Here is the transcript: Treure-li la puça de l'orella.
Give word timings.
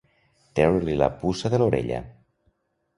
Treure-li 0.59 0.95
la 1.03 1.11
puça 1.21 1.55
de 1.57 1.63
l'orella. 1.63 2.05